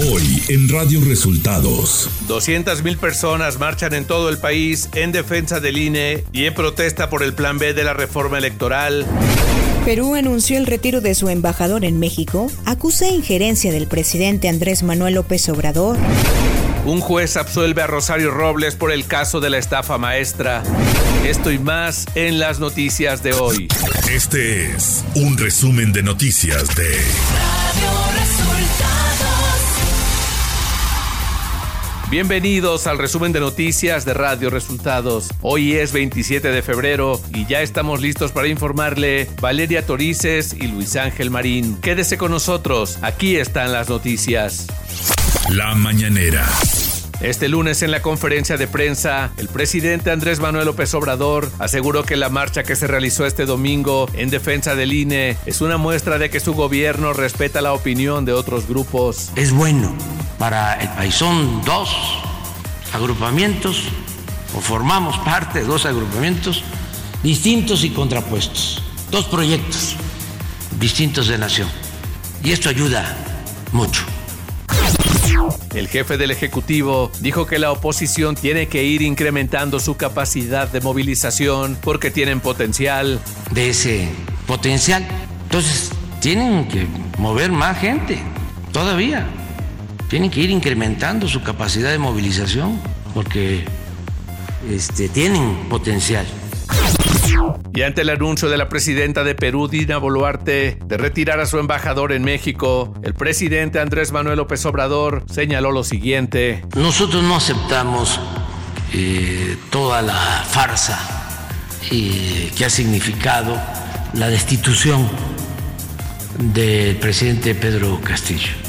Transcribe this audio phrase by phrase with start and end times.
[0.00, 2.08] Hoy en Radio Resultados.
[2.28, 7.10] 200 mil personas marchan en todo el país en defensa del INE y en protesta
[7.10, 9.04] por el Plan B de la reforma electoral.
[9.84, 15.14] Perú anunció el retiro de su embajador en México, acusa injerencia del presidente Andrés Manuel
[15.14, 15.96] López Obrador.
[16.84, 20.62] Un juez absuelve a Rosario Robles por el caso de la estafa maestra.
[21.26, 23.66] Esto y más en las noticias de hoy.
[24.08, 26.88] Este es un resumen de noticias de
[27.34, 29.07] Radio
[32.10, 35.28] Bienvenidos al resumen de noticias de Radio Resultados.
[35.42, 40.96] Hoy es 27 de febrero y ya estamos listos para informarle Valeria Torices y Luis
[40.96, 41.78] Ángel Marín.
[41.82, 44.68] Quédese con nosotros, aquí están las noticias.
[45.50, 46.46] La mañanera.
[47.20, 52.16] Este lunes en la conferencia de prensa, el presidente Andrés Manuel López Obrador aseguró que
[52.16, 56.30] la marcha que se realizó este domingo en defensa del INE es una muestra de
[56.30, 59.32] que su gobierno respeta la opinión de otros grupos.
[59.34, 59.92] Es bueno
[60.38, 61.16] para el país.
[61.16, 61.90] Son dos
[62.92, 63.88] agrupamientos,
[64.54, 66.62] o formamos parte de dos agrupamientos
[67.24, 69.96] distintos y contrapuestos, dos proyectos
[70.78, 71.68] distintos de nación.
[72.44, 73.16] Y esto ayuda
[73.72, 74.06] mucho.
[75.74, 80.80] El jefe del Ejecutivo dijo que la oposición tiene que ir incrementando su capacidad de
[80.80, 83.20] movilización porque tienen potencial.
[83.52, 84.08] De ese
[84.46, 85.06] potencial.
[85.44, 86.86] Entonces, tienen que
[87.18, 88.18] mover más gente
[88.72, 89.26] todavía
[90.08, 92.80] tienen que ir incrementando su capacidad de movilización
[93.14, 93.64] porque
[94.70, 96.26] este, tienen potencial.
[97.74, 101.58] Y ante el anuncio de la presidenta de Perú, Dina Boluarte, de retirar a su
[101.58, 106.64] embajador en México, el presidente Andrés Manuel López Obrador señaló lo siguiente.
[106.76, 108.20] Nosotros no aceptamos
[108.92, 110.98] eh, toda la farsa
[111.90, 113.56] eh, que ha significado
[114.14, 115.08] la destitución
[116.38, 118.68] del presidente Pedro Castillo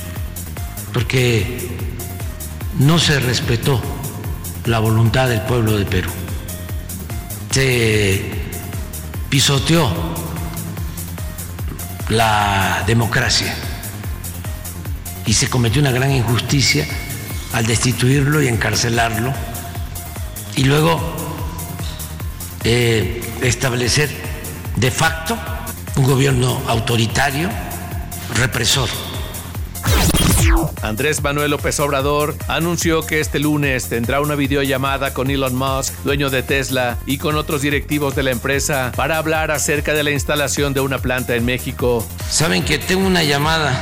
[0.94, 1.46] porque
[2.80, 3.82] no se respetó
[4.66, 6.10] la voluntad del pueblo de Perú.
[7.52, 8.39] Se
[9.30, 9.90] pisoteó
[12.10, 13.56] la democracia
[15.26, 16.88] y se cometió una gran injusticia
[17.54, 19.34] al destituirlo y encarcelarlo
[20.56, 21.00] y luego
[22.64, 24.10] eh, establecer
[24.76, 25.38] de facto
[25.96, 27.50] un gobierno autoritario,
[28.36, 28.90] represor.
[30.82, 36.30] Andrés Manuel López Obrador anunció que este lunes tendrá una videollamada con Elon Musk, dueño
[36.30, 40.74] de Tesla, y con otros directivos de la empresa para hablar acerca de la instalación
[40.74, 42.06] de una planta en México.
[42.30, 43.80] Saben que tengo una llamada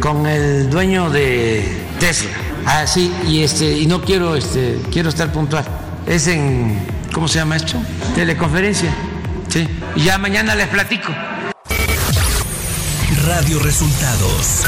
[0.00, 1.64] con el dueño de
[1.98, 2.30] Tesla.
[2.66, 5.64] Ah, sí, y este, y no quiero, este, quiero estar puntual.
[6.06, 7.76] Es en, ¿cómo se llama esto?
[8.14, 8.92] Teleconferencia.
[9.48, 9.66] Sí.
[9.96, 11.12] Y ya mañana les platico.
[13.26, 14.64] Radio Resultados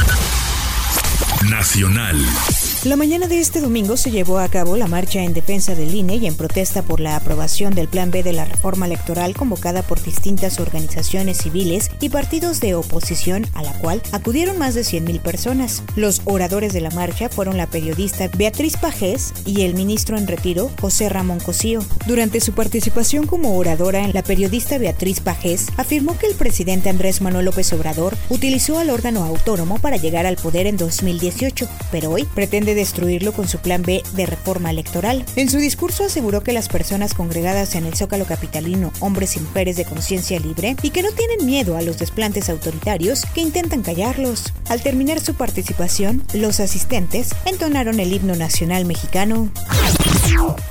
[1.50, 2.51] Nacional.
[2.84, 6.16] La mañana de este domingo se llevó a cabo la marcha en defensa del INE
[6.16, 10.02] y en protesta por la aprobación del Plan B de la reforma electoral convocada por
[10.02, 15.84] distintas organizaciones civiles y partidos de oposición, a la cual acudieron más de 100.000 personas.
[15.94, 20.68] Los oradores de la marcha fueron la periodista Beatriz Pajés y el ministro en retiro,
[20.80, 21.84] José Ramón Cosío.
[22.08, 27.44] Durante su participación como oradora, la periodista Beatriz Pajés afirmó que el presidente Andrés Manuel
[27.44, 32.71] López Obrador utilizó al órgano autónomo para llegar al poder en 2018, pero hoy pretende
[32.74, 35.24] destruirlo con su plan B de reforma electoral.
[35.36, 39.76] En su discurso aseguró que las personas congregadas en el Zócalo Capitalino, hombres y mujeres
[39.76, 44.52] de conciencia libre, y que no tienen miedo a los desplantes autoritarios que intentan callarlos.
[44.68, 49.50] Al terminar su participación, los asistentes entonaron el himno nacional mexicano.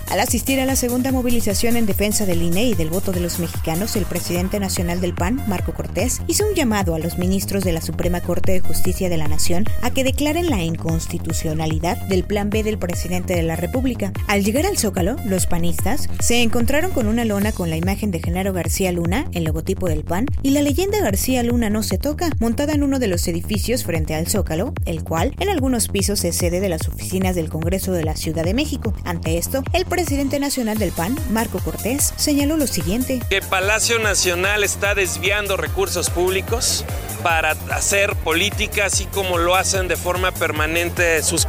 [0.10, 3.40] Al asistir a la segunda movilización en defensa del INE y del voto de los
[3.40, 7.72] mexicanos, el presidente nacional del PAN, Marco Cortés, hizo un llamado a los ministros de
[7.72, 12.50] la Suprema Corte de Justicia de la Nación a que declaren la inconstitucionalidad del Plan
[12.50, 14.12] B del presidente de la República.
[14.28, 18.20] Al llegar al Zócalo, los panistas se encontraron con una lona con la imagen de
[18.20, 22.30] Genaro García Luna, el logotipo del PAN, y la leyenda García Luna no se toca,
[22.40, 26.36] montada en uno de los edificios frente al Zócalo, el cual en algunos pisos es
[26.36, 28.94] sede de las oficinas del Congreso de la Ciudad de México.
[29.04, 33.20] Ante esto, el presidente nacional del PAN, Marco Cortés, señaló lo siguiente.
[33.30, 36.86] Que Palacio Nacional está desviando recursos públicos
[37.24, 41.46] para hacer política, así como lo hacen de forma permanente sus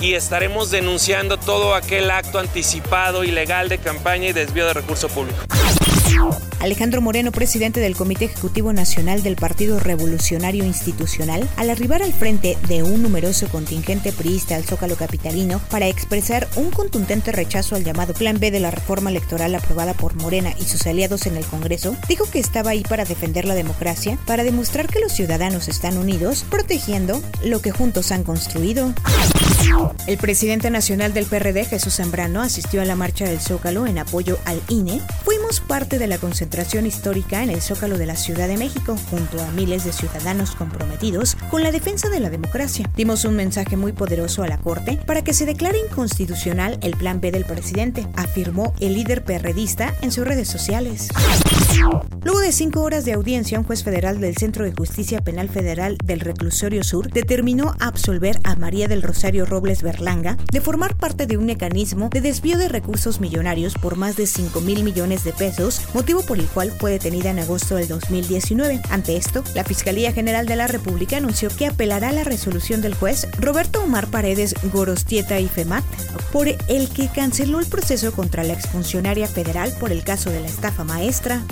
[0.00, 5.44] y estaremos denunciando todo aquel acto anticipado, ilegal de campaña y desvío de recursos públicos.
[6.60, 12.58] Alejandro Moreno, presidente del Comité Ejecutivo Nacional del Partido Revolucionario Institucional, al arribar al frente
[12.68, 18.12] de un numeroso contingente priista al Zócalo Capitalino para expresar un contundente rechazo al llamado
[18.12, 21.96] Plan B de la reforma electoral aprobada por Morena y sus aliados en el Congreso,
[22.08, 26.44] dijo que estaba ahí para defender la democracia, para demostrar que los ciudadanos están unidos,
[26.50, 28.92] protegiendo lo que juntos han construido.
[30.06, 34.38] El presidente nacional del PRD, Jesús Zambrano, asistió a la marcha del Zócalo en apoyo
[34.44, 35.00] al INE.
[35.24, 39.40] Fuimos parte de la concentración histórica en el Zócalo de la Ciudad de México, junto
[39.40, 42.90] a miles de ciudadanos comprometidos con la defensa de la democracia.
[42.96, 47.20] Dimos un mensaje muy poderoso a la Corte para que se declare inconstitucional el plan
[47.20, 51.08] B del presidente, afirmó el líder perredista en sus redes sociales.
[52.22, 55.96] Luego de cinco horas de audiencia, un juez federal del Centro de Justicia Penal Federal
[56.04, 61.36] del Reclusorio Sur determinó absolver a María del Rosario Robles Berlanga de formar parte de
[61.36, 65.82] un mecanismo de desvío de recursos millonarios por más de 5 mil millones de pesos,
[65.94, 68.82] motivo por el cual fue detenida en agosto del 2019.
[68.90, 72.94] Ante esto, la Fiscalía General de la República anunció que apelará a la resolución del
[72.94, 75.84] juez Roberto Omar Paredes Gorostieta y FEMAT,
[76.32, 80.48] por el que canceló el proceso contra la exfuncionaria federal por el caso de la
[80.48, 81.42] estafa maestra.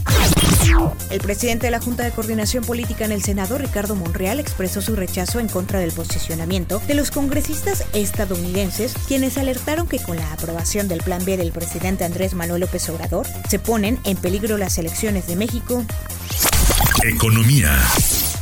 [1.10, 4.94] El presidente de la Junta de Coordinación Política en el Senado, Ricardo Monreal, expresó su
[4.94, 10.86] rechazo en contra del posicionamiento de los congresistas estadounidenses, quienes alertaron que con la aprobación
[10.86, 15.26] del Plan B del presidente Andrés Manuel López Obrador, se ponen en peligro las elecciones
[15.26, 15.84] de México.
[17.04, 17.78] Economía.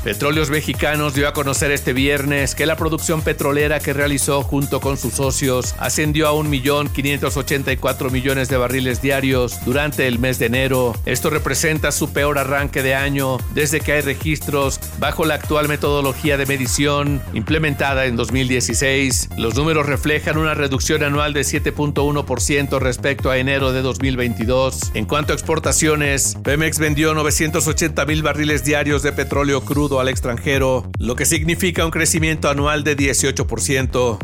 [0.07, 4.97] Petróleos Mexicanos dio a conocer este viernes que la producción petrolera que realizó junto con
[4.97, 10.95] sus socios ascendió a 1.584 millones de barriles diarios durante el mes de enero.
[11.07, 16.37] Esto representa su peor arranque de año desde que hay registros bajo la actual metodología
[16.37, 19.31] de medición implementada en 2016.
[19.37, 24.93] Los números reflejan una reducción anual de 7.1% respecto a enero de 2022.
[24.95, 30.91] En cuanto a exportaciones, Pemex vendió 980 mil barriles diarios de petróleo crudo al extranjero,
[30.99, 34.19] lo que significa un crecimiento anual de 18%.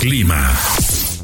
[0.00, 0.52] Clima.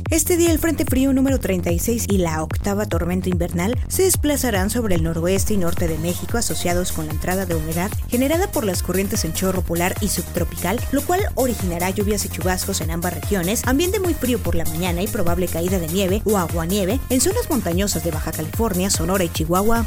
[0.09, 4.95] Este día el Frente Frío número 36 y la octava tormenta invernal se desplazarán sobre
[4.95, 8.85] el noroeste y norte de México asociados con la entrada de humedad generada por las
[8.85, 13.67] corrientes en chorro polar y subtropical, lo cual originará lluvias y chubascos en ambas regiones,
[13.67, 17.51] ambiente muy frío por la mañana y probable caída de nieve o aguanieve en zonas
[17.51, 19.87] montañosas de Baja California, Sonora y Chihuahua.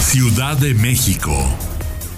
[0.00, 1.34] Ciudad de México.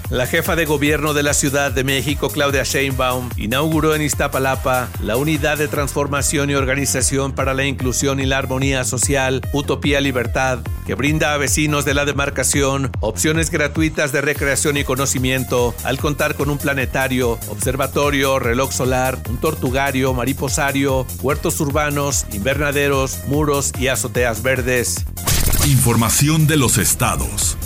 [0.09, 5.17] La jefa de gobierno de la Ciudad de México, Claudia Sheinbaum, inauguró en Iztapalapa la
[5.17, 10.95] Unidad de Transformación y Organización para la Inclusión y la Armonía Social, Utopía Libertad, que
[10.95, 16.49] brinda a vecinos de la demarcación opciones gratuitas de recreación y conocimiento al contar con
[16.49, 25.05] un planetario, observatorio, reloj solar, un tortugario, mariposario, huertos urbanos, invernaderos, muros y azoteas verdes.
[25.67, 27.57] Información de los estados.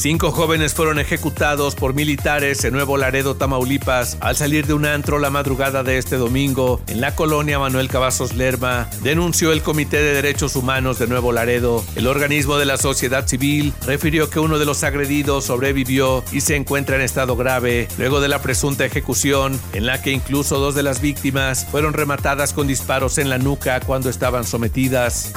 [0.00, 5.18] Cinco jóvenes fueron ejecutados por militares en Nuevo Laredo, Tamaulipas, al salir de un antro
[5.18, 10.14] la madrugada de este domingo en la colonia Manuel Cavazos Lerma, denunció el Comité de
[10.14, 11.84] Derechos Humanos de Nuevo Laredo.
[11.96, 16.56] El organismo de la sociedad civil refirió que uno de los agredidos sobrevivió y se
[16.56, 20.82] encuentra en estado grave luego de la presunta ejecución, en la que incluso dos de
[20.82, 25.34] las víctimas fueron rematadas con disparos en la nuca cuando estaban sometidas.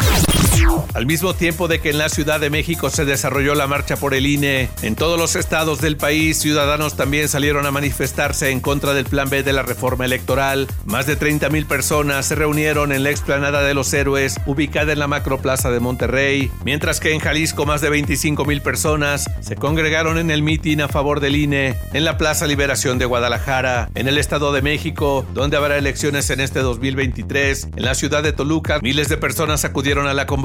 [0.94, 4.14] Al mismo tiempo de que en la Ciudad de México se desarrolló la marcha por
[4.14, 8.94] el INE, en todos los estados del país ciudadanos también salieron a manifestarse en contra
[8.94, 10.68] del Plan B de la reforma electoral.
[10.86, 15.00] Más de 30 mil personas se reunieron en la explanada de los héroes, ubicada en
[15.00, 20.20] la macroplaza de Monterrey, mientras que en Jalisco más de 25 mil personas se congregaron
[20.20, 24.20] en el mitin a favor del INE en la Plaza Liberación de Guadalajara, en el
[24.20, 27.70] Estado de México, donde habrá elecciones en este 2023.
[27.76, 30.43] En la ciudad de Toluca, miles de personas acudieron a la convocatoria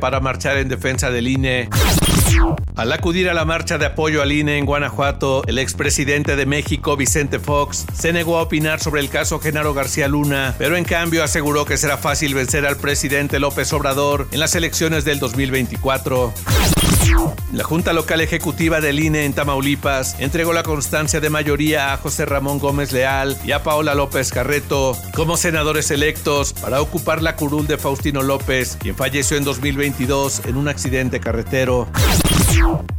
[0.00, 1.68] para marchar en defensa del INE.
[2.74, 6.96] Al acudir a la marcha de apoyo al INE en Guanajuato, el expresidente de México,
[6.96, 11.22] Vicente Fox, se negó a opinar sobre el caso Genaro García Luna, pero en cambio
[11.22, 16.32] aseguró que será fácil vencer al presidente López Obrador en las elecciones del 2024.
[17.52, 22.26] La Junta Local Ejecutiva del INE en Tamaulipas entregó la constancia de mayoría a José
[22.26, 27.66] Ramón Gómez Leal y a Paola López Carreto como senadores electos para ocupar la curul
[27.66, 31.88] de Faustino López, quien falleció en 2022 en un accidente carretero.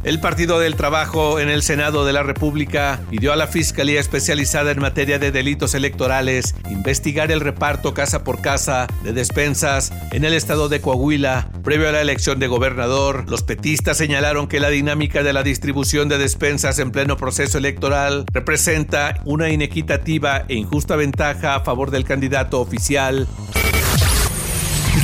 [0.04, 4.70] El Partido del Trabajo en el Senado de la República pidió a la Fiscalía Especializada
[4.70, 10.34] en materia de delitos electorales investigar el reparto casa por casa de despensas en el
[10.34, 13.24] estado de Coahuila previo a la elección de gobernador.
[13.28, 18.24] Los petistas señalaron que la dinámica de la distribución de despensas en pleno proceso electoral
[18.32, 23.26] representa una inequitativa e injusta ventaja a favor del candidato oficial.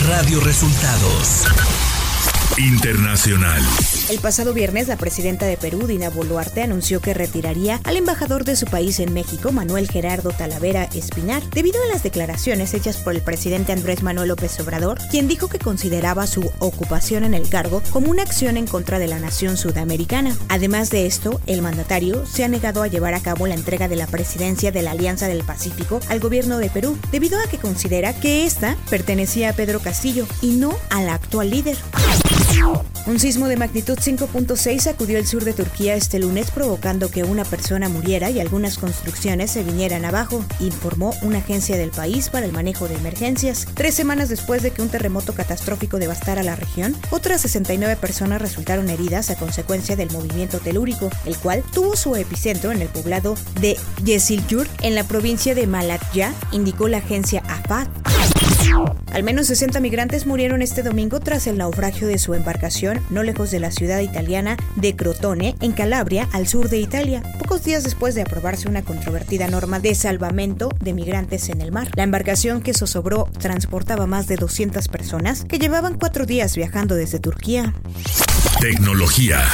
[0.06, 1.44] Radio Resultados
[2.58, 3.62] Internacional.
[4.10, 8.54] El pasado viernes, la presidenta de Perú, Dina Boluarte, anunció que retiraría al embajador de
[8.54, 13.22] su país en México, Manuel Gerardo Talavera Espinar, debido a las declaraciones hechas por el
[13.22, 18.10] presidente Andrés Manuel López Obrador, quien dijo que consideraba su ocupación en el cargo como
[18.10, 20.36] una acción en contra de la nación sudamericana.
[20.50, 23.96] Además de esto, el mandatario se ha negado a llevar a cabo la entrega de
[23.96, 28.12] la presidencia de la Alianza del Pacífico al gobierno de Perú, debido a que considera
[28.12, 31.78] que esta pertenecía a Pedro Castillo y no al actual líder.
[33.06, 37.44] Un sismo de magnitud 5.6 sacudió el sur de Turquía este lunes provocando que una
[37.44, 42.52] persona muriera y algunas construcciones se vinieran abajo, informó una agencia del país para el
[42.52, 43.66] manejo de emergencias.
[43.74, 48.88] Tres semanas después de que un terremoto catastrófico devastara la región, otras 69 personas resultaron
[48.88, 53.76] heridas a consecuencia del movimiento telúrico, el cual tuvo su epicentro en el poblado de
[54.02, 58.33] Yeşilyurt, en la provincia de Malatya, indicó la agencia AFAD.
[59.12, 63.52] Al menos 60 migrantes murieron este domingo tras el naufragio de su embarcación no lejos
[63.52, 68.16] de la ciudad italiana de Crotone, en Calabria, al sur de Italia, pocos días después
[68.16, 71.88] de aprobarse una controvertida norma de salvamento de migrantes en el mar.
[71.94, 77.20] La embarcación que zozobró transportaba más de 200 personas que llevaban cuatro días viajando desde
[77.20, 77.72] Turquía.
[78.60, 79.44] Tecnología.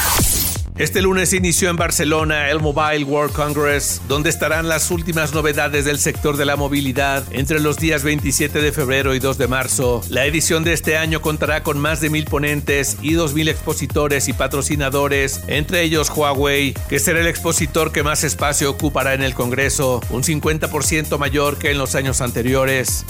[0.80, 5.99] Este lunes inició en Barcelona el Mobile World Congress, donde estarán las últimas novedades del
[5.99, 10.00] sector de la movilidad entre los días 27 de febrero y 2 de marzo.
[10.08, 14.32] La edición de este año contará con más de mil ponentes y 2.000 expositores y
[14.32, 20.00] patrocinadores, entre ellos Huawei, que será el expositor que más espacio ocupará en el Congreso,
[20.08, 23.04] un 50% mayor que en los años anteriores.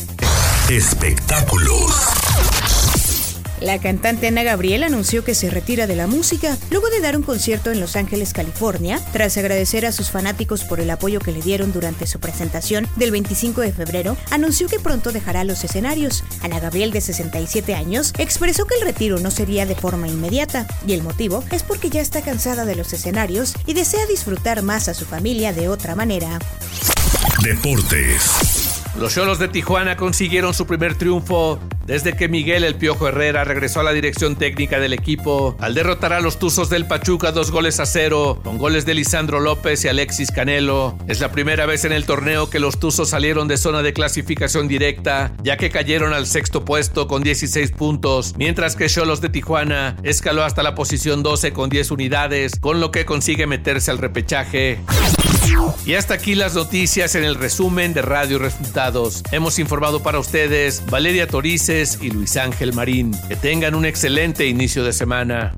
[0.69, 2.20] Espectáculos.
[3.61, 7.23] La cantante Ana Gabriel anunció que se retira de la música luego de dar un
[7.23, 11.43] concierto en Los Ángeles, California, tras agradecer a sus fanáticos por el apoyo que le
[11.43, 16.25] dieron durante su presentación del 25 de febrero, anunció que pronto dejará los escenarios.
[16.43, 20.95] Ana Gabriel, de 67 años, expresó que el retiro no sería de forma inmediata, y
[20.95, 24.95] el motivo es porque ya está cansada de los escenarios y desea disfrutar más a
[24.95, 26.39] su familia de otra manera.
[27.43, 28.60] Deportes.
[29.01, 33.81] Los Cholos de Tijuana consiguieron su primer triunfo desde que Miguel El Piojo Herrera regresó
[33.81, 37.81] a la dirección técnica del equipo al derrotar a los Tuzos del Pachuca dos goles
[37.81, 40.99] a cero, con goles de Lisandro López y Alexis Canelo.
[41.09, 44.69] Es la primera vez en el torneo que los Tuzos salieron de zona de clasificación
[44.69, 49.97] directa, ya que cayeron al sexto puesto con 16 puntos, mientras que Cholos de Tijuana
[50.03, 54.79] escaló hasta la posición 12 con 10 unidades, con lo que consigue meterse al repechaje.
[55.85, 59.23] Y hasta aquí las noticias en el resumen de Radio Resultados.
[59.33, 63.17] Hemos informado para ustedes Valeria Torices y Luis Ángel Marín.
[63.29, 65.55] Que tengan un excelente inicio de semana.